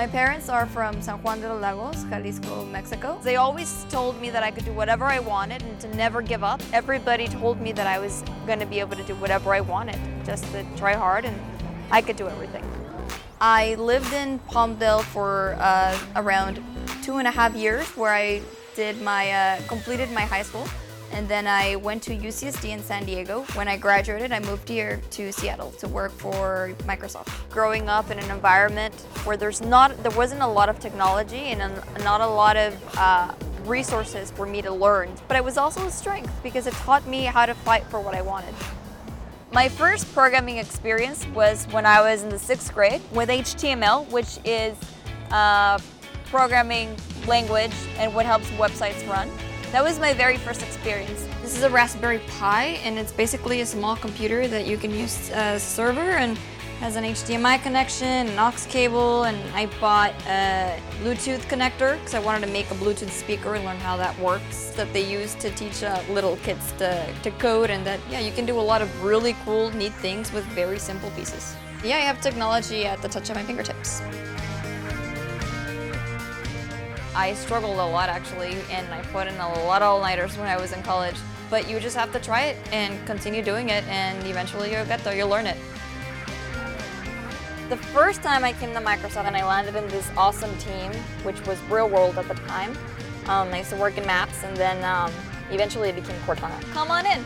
My 0.00 0.06
parents 0.06 0.48
are 0.48 0.64
from 0.64 1.02
San 1.02 1.18
Juan 1.22 1.42
de 1.42 1.48
los 1.52 1.60
Lagos, 1.60 2.04
Jalisco, 2.04 2.64
Mexico. 2.64 3.20
They 3.22 3.36
always 3.36 3.84
told 3.90 4.18
me 4.18 4.30
that 4.30 4.42
I 4.42 4.50
could 4.50 4.64
do 4.64 4.72
whatever 4.72 5.04
I 5.04 5.18
wanted 5.18 5.62
and 5.62 5.78
to 5.78 5.94
never 5.94 6.22
give 6.22 6.42
up. 6.42 6.62
Everybody 6.72 7.28
told 7.28 7.60
me 7.60 7.72
that 7.72 7.86
I 7.86 7.98
was 7.98 8.24
going 8.46 8.60
to 8.60 8.64
be 8.64 8.80
able 8.80 8.96
to 8.96 9.02
do 9.02 9.14
whatever 9.16 9.52
I 9.52 9.60
wanted, 9.60 9.98
just 10.24 10.44
to 10.52 10.64
try 10.74 10.94
hard 10.94 11.26
and 11.26 11.38
I 11.90 12.00
could 12.00 12.16
do 12.16 12.28
everything. 12.28 12.64
I 13.42 13.74
lived 13.74 14.14
in 14.14 14.38
Palmdale 14.48 15.02
for 15.02 15.54
uh, 15.60 15.98
around 16.16 16.62
two 17.02 17.18
and 17.18 17.28
a 17.28 17.30
half 17.30 17.54
years 17.54 17.86
where 17.94 18.14
I 18.14 18.40
did 18.74 19.02
my, 19.02 19.30
uh, 19.30 19.60
completed 19.68 20.10
my 20.12 20.22
high 20.22 20.44
school. 20.44 20.66
And 21.12 21.28
then 21.28 21.46
I 21.46 21.76
went 21.76 22.02
to 22.04 22.16
UCSD 22.16 22.70
in 22.70 22.82
San 22.82 23.04
Diego. 23.04 23.42
When 23.54 23.66
I 23.68 23.76
graduated, 23.76 24.32
I 24.32 24.38
moved 24.40 24.68
here 24.68 25.00
to 25.10 25.32
Seattle 25.32 25.72
to 25.72 25.88
work 25.88 26.12
for 26.12 26.72
Microsoft. 26.84 27.28
Growing 27.50 27.88
up 27.88 28.10
in 28.10 28.18
an 28.18 28.30
environment 28.30 28.94
where 29.24 29.36
there's 29.36 29.60
not, 29.60 30.00
there 30.02 30.12
wasn't 30.12 30.42
a 30.42 30.46
lot 30.46 30.68
of 30.68 30.78
technology 30.78 31.52
and 31.52 31.60
not 32.04 32.20
a 32.20 32.26
lot 32.26 32.56
of 32.56 32.98
uh, 32.98 33.34
resources 33.64 34.30
for 34.30 34.46
me 34.46 34.62
to 34.62 34.70
learn. 34.70 35.12
But 35.26 35.36
it 35.36 35.44
was 35.44 35.58
also 35.58 35.86
a 35.86 35.90
strength 35.90 36.32
because 36.42 36.66
it 36.66 36.74
taught 36.74 37.06
me 37.06 37.24
how 37.24 37.44
to 37.44 37.54
fight 37.54 37.84
for 37.84 38.00
what 38.00 38.14
I 38.14 38.22
wanted. 38.22 38.54
My 39.52 39.68
first 39.68 40.12
programming 40.14 40.58
experience 40.58 41.26
was 41.28 41.64
when 41.72 41.84
I 41.84 42.00
was 42.00 42.22
in 42.22 42.28
the 42.28 42.38
sixth 42.38 42.72
grade 42.72 43.00
with 43.10 43.28
HTML, 43.28 44.08
which 44.10 44.38
is 44.44 44.76
a 45.32 45.82
programming 46.26 46.96
language 47.26 47.72
and 47.98 48.14
what 48.14 48.26
helps 48.26 48.46
websites 48.50 49.06
run. 49.08 49.28
That 49.72 49.84
was 49.84 50.00
my 50.00 50.12
very 50.12 50.36
first 50.36 50.62
experience. 50.62 51.28
This 51.42 51.56
is 51.56 51.62
a 51.62 51.70
Raspberry 51.70 52.18
Pi 52.26 52.80
and 52.82 52.98
it's 52.98 53.12
basically 53.12 53.60
a 53.60 53.66
small 53.66 53.94
computer 53.94 54.48
that 54.48 54.66
you 54.66 54.76
can 54.76 54.90
use 54.90 55.30
as 55.30 55.62
a 55.62 55.64
server 55.64 56.00
and 56.00 56.36
has 56.80 56.96
an 56.96 57.04
HDMI 57.04 57.62
connection, 57.62 58.26
an 58.26 58.38
aux 58.40 58.66
cable, 58.68 59.24
and 59.24 59.38
I 59.54 59.66
bought 59.80 60.12
a 60.26 60.76
Bluetooth 61.04 61.42
connector 61.42 61.98
because 61.98 62.14
I 62.14 62.18
wanted 62.18 62.46
to 62.46 62.52
make 62.52 62.68
a 62.72 62.74
Bluetooth 62.74 63.10
speaker 63.10 63.54
and 63.54 63.64
learn 63.64 63.76
how 63.76 63.96
that 63.96 64.18
works 64.18 64.70
that 64.70 64.92
they 64.92 65.08
use 65.08 65.36
to 65.36 65.50
teach 65.50 65.84
uh, 65.84 66.02
little 66.10 66.36
kids 66.38 66.72
to, 66.78 67.06
to 67.22 67.30
code 67.32 67.70
and 67.70 67.86
that, 67.86 68.00
yeah, 68.10 68.18
you 68.18 68.32
can 68.32 68.46
do 68.46 68.58
a 68.58 68.60
lot 68.60 68.82
of 68.82 69.04
really 69.04 69.36
cool, 69.44 69.70
neat 69.76 69.92
things 69.92 70.32
with 70.32 70.44
very 70.46 70.80
simple 70.80 71.10
pieces. 71.10 71.54
Yeah, 71.84 71.98
I 71.98 72.00
have 72.00 72.20
technology 72.20 72.86
at 72.86 73.00
the 73.02 73.08
touch 73.08 73.30
of 73.30 73.36
my 73.36 73.44
fingertips. 73.44 74.02
I 77.14 77.34
struggled 77.34 77.78
a 77.78 77.84
lot 77.86 78.08
actually, 78.08 78.56
and 78.70 78.86
I 78.92 79.00
put 79.12 79.26
in 79.26 79.34
a 79.34 79.48
lot 79.64 79.82
of 79.82 79.88
all-nighters 79.88 80.36
when 80.36 80.46
I 80.46 80.56
was 80.56 80.72
in 80.72 80.82
college. 80.82 81.16
But 81.50 81.68
you 81.68 81.80
just 81.80 81.96
have 81.96 82.12
to 82.12 82.20
try 82.20 82.42
it 82.44 82.56
and 82.72 83.04
continue 83.06 83.42
doing 83.42 83.70
it, 83.70 83.82
and 83.88 84.24
eventually 84.26 84.72
you'll 84.72 84.86
get 84.86 85.02
there, 85.02 85.16
you'll 85.16 85.28
learn 85.28 85.46
it. 85.46 85.56
The 87.68 87.76
first 87.76 88.22
time 88.22 88.44
I 88.44 88.52
came 88.52 88.72
to 88.74 88.80
Microsoft 88.80 89.26
and 89.26 89.36
I 89.36 89.46
landed 89.46 89.76
in 89.76 89.86
this 89.88 90.08
awesome 90.16 90.56
team, 90.58 90.92
which 91.22 91.44
was 91.46 91.60
Real 91.62 91.88
World 91.88 92.18
at 92.18 92.28
the 92.28 92.34
time. 92.34 92.70
Um, 93.26 93.52
I 93.52 93.58
used 93.58 93.70
to 93.70 93.76
work 93.76 93.96
in 93.98 94.06
Maps, 94.06 94.44
and 94.44 94.56
then 94.56 94.84
um, 94.84 95.12
eventually 95.50 95.88
it 95.88 95.96
became 95.96 96.16
Cortana. 96.22 96.60
Come 96.72 96.90
on 96.90 97.06
in. 97.06 97.24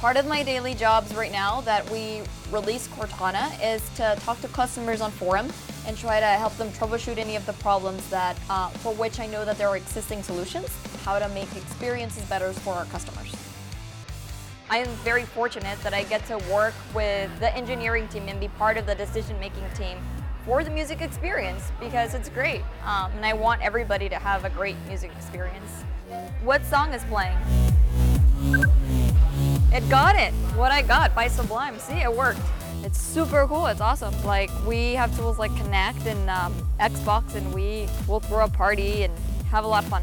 Part 0.00 0.16
of 0.16 0.26
my 0.26 0.42
daily 0.42 0.74
jobs 0.74 1.14
right 1.14 1.32
now 1.32 1.60
that 1.62 1.88
we 1.90 2.22
release 2.50 2.86
Cortana 2.88 3.50
is 3.62 3.88
to 3.96 4.16
talk 4.20 4.40
to 4.42 4.48
customers 4.48 5.00
on 5.00 5.10
forum 5.10 5.48
and 5.86 5.96
try 5.96 6.20
to 6.20 6.26
help 6.26 6.56
them 6.56 6.68
troubleshoot 6.70 7.16
any 7.16 7.36
of 7.36 7.46
the 7.46 7.52
problems 7.54 8.08
that, 8.10 8.36
uh, 8.50 8.68
for 8.68 8.92
which 8.94 9.20
I 9.20 9.26
know 9.26 9.44
that 9.44 9.56
there 9.56 9.68
are 9.68 9.76
existing 9.76 10.22
solutions, 10.22 10.68
how 11.04 11.18
to 11.18 11.28
make 11.28 11.54
experiences 11.56 12.24
better 12.24 12.52
for 12.52 12.74
our 12.74 12.84
customers. 12.86 13.34
I 14.68 14.78
am 14.78 14.88
very 15.04 15.22
fortunate 15.22 15.80
that 15.84 15.94
I 15.94 16.02
get 16.02 16.26
to 16.26 16.38
work 16.52 16.74
with 16.92 17.30
the 17.38 17.54
engineering 17.56 18.08
team 18.08 18.24
and 18.26 18.40
be 18.40 18.48
part 18.48 18.76
of 18.76 18.86
the 18.86 18.96
decision-making 18.96 19.64
team 19.76 19.98
for 20.44 20.64
the 20.64 20.70
music 20.70 21.00
experience 21.00 21.70
because 21.78 22.14
it's 22.14 22.28
great. 22.28 22.62
Um, 22.84 23.12
and 23.12 23.24
I 23.24 23.32
want 23.32 23.62
everybody 23.62 24.08
to 24.08 24.16
have 24.16 24.44
a 24.44 24.50
great 24.50 24.76
music 24.88 25.12
experience. 25.16 25.84
What 26.42 26.64
song 26.64 26.92
is 26.94 27.04
playing? 27.04 27.36
It 29.76 29.86
got 29.90 30.16
it. 30.16 30.32
What 30.56 30.72
I 30.72 30.80
got 30.80 31.14
by 31.14 31.28
Sublime. 31.28 31.78
See, 31.78 31.98
it 31.98 32.10
worked. 32.10 32.40
It's 32.82 32.98
super 32.98 33.46
cool. 33.46 33.66
It's 33.66 33.82
awesome. 33.82 34.14
Like 34.24 34.50
we 34.66 34.94
have 34.94 35.14
tools 35.18 35.38
like 35.38 35.50
Kinect 35.50 36.06
and 36.06 36.30
um, 36.30 36.54
Xbox, 36.80 37.34
and 37.34 37.52
we 37.52 37.86
will 38.08 38.20
throw 38.20 38.46
a 38.46 38.48
party 38.48 39.02
and 39.02 39.12
have 39.50 39.64
a 39.64 39.66
lot 39.66 39.84
of 39.84 39.90
fun. 39.90 40.02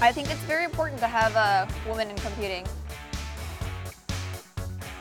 I 0.00 0.12
think 0.12 0.30
it's 0.30 0.38
very 0.42 0.62
important 0.64 1.00
to 1.00 1.08
have 1.08 1.34
a 1.34 1.68
woman 1.88 2.10
in 2.10 2.16
computing. 2.18 2.64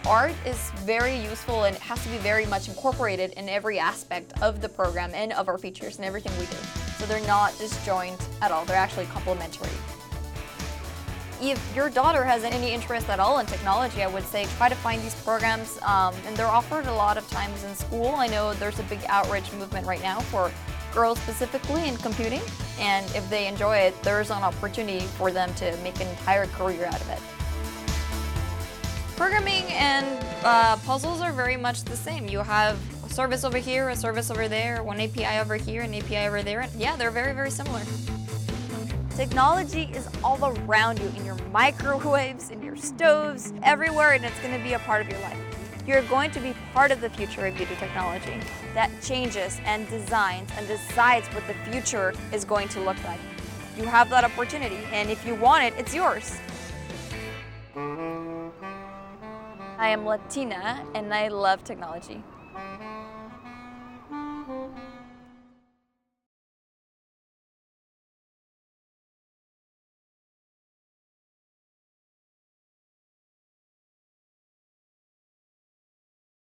Art 0.08 0.34
is 0.48 0.72
very 0.78 1.16
useful 1.16 1.66
and 1.66 1.76
it 1.76 1.82
has 1.84 2.02
to 2.06 2.10
be 2.10 2.18
very 2.18 2.48
much 2.48 2.68
incorporated 2.68 3.34
in 3.34 3.50
every 3.50 3.78
aspect 3.78 4.34
of 4.42 4.62
the 4.62 4.70
program 4.70 5.12
and 5.14 5.32
of 5.34 5.48
our 5.48 5.60
features 5.60 5.98
and 5.98 6.06
everything 6.06 6.32
we 6.40 6.48
do. 6.48 6.58
So 6.98 7.06
they're 7.06 7.28
not 7.28 7.56
disjoint 7.60 8.20
at 8.42 8.50
all, 8.50 8.66
they're 8.66 8.78
actually 8.78 9.06
complementary. 9.06 9.70
If 11.42 11.76
your 11.76 11.90
daughter 11.90 12.24
has 12.24 12.44
any 12.46 12.72
interest 12.72 13.10
at 13.10 13.20
all 13.20 13.40
in 13.40 13.46
technology, 13.46 14.04
I 14.04 14.08
would 14.08 14.24
say 14.24 14.46
try 14.58 14.70
to 14.70 14.76
find 14.76 15.02
these 15.02 15.16
programs, 15.16 15.82
um, 15.82 16.14
and 16.26 16.36
they're 16.38 16.48
offered 16.48 16.86
a 16.86 16.94
lot 16.94 17.18
of 17.18 17.30
times 17.30 17.64
in 17.66 17.76
school. 17.76 18.08
I 18.16 18.28
know 18.28 18.54
there's 18.54 18.80
a 18.80 18.84
big 18.84 19.00
outreach 19.08 19.52
movement 19.54 19.86
right 19.86 20.02
now 20.02 20.22
for 20.22 20.50
girls 20.94 21.20
specifically 21.20 21.90
in 21.90 21.98
computing, 21.98 22.42
and 22.80 23.06
if 23.14 23.30
they 23.30 23.48
enjoy 23.48 23.78
it, 23.78 24.02
there's 24.02 24.32
an 24.32 24.44
opportunity 24.44 25.06
for 25.18 25.30
them 25.30 25.54
to 25.56 25.76
make 25.84 26.00
an 26.00 26.08
entire 26.08 26.48
career 26.48 26.86
out 26.86 27.02
of 27.02 27.10
it. 27.10 27.20
Programming 29.18 29.64
and 29.72 30.06
uh, 30.46 30.78
puzzles 30.86 31.22
are 31.22 31.34
very 31.34 31.58
much 31.58 31.84
the 31.84 31.98
same. 31.98 32.28
You 32.28 32.40
have 32.40 32.80
a 33.06 33.10
service 33.10 33.44
over 33.44 33.58
here, 33.58 33.90
a 33.90 33.96
service 33.96 34.32
over 34.32 34.48
there, 34.48 34.84
one 34.84 35.02
API 35.02 35.40
over 35.40 35.56
here, 35.56 35.82
an 35.82 35.94
API 35.94 36.28
over 36.28 36.44
there. 36.44 36.68
Yeah, 36.78 36.96
they're 36.96 37.12
very, 37.12 37.34
very 37.34 37.52
similar. 37.52 37.82
Technology 39.16 39.90
is 39.94 40.10
all 40.26 40.44
around 40.44 41.00
you 41.00 41.08
in 41.16 41.26
your 41.26 41.38
microwaves, 41.54 42.50
in 42.50 42.62
your 42.62 42.76
stoves, 42.76 43.54
everywhere, 43.64 44.12
and 44.12 44.26
it's 44.26 44.38
going 44.42 44.54
to 44.54 44.62
be 44.62 44.74
a 44.74 44.80
part 44.80 45.02
of 45.02 45.08
your 45.08 45.20
life. 45.22 45.38
You're 45.88 46.02
going 46.02 46.32
to 46.32 46.42
be 46.42 46.54
part 46.74 46.92
of 46.92 47.00
the 47.00 47.10
future 47.10 47.46
of 47.46 47.58
do 47.58 47.66
technology 47.66 48.38
that 48.74 48.92
changes 49.02 49.62
and 49.64 49.88
designs 49.88 50.50
and 50.58 50.68
decides 50.68 51.28
what 51.30 51.48
the 51.48 51.54
future 51.72 52.14
is 52.34 52.44
going 52.44 52.68
to 52.68 52.82
look 52.82 53.02
like. 53.06 53.22
You 53.78 53.86
have 53.86 54.10
that 54.10 54.26
opportunity, 54.26 54.80
and 54.92 55.10
if 55.10 55.26
you 55.26 55.36
want 55.36 55.64
it, 55.64 55.74
it's 55.78 55.96
yours. 55.96 56.38
I 59.78 59.90
am 59.90 60.06
Latina, 60.06 60.86
and 60.94 61.14
I 61.14 61.30
love 61.30 61.64
technology. 61.64 62.22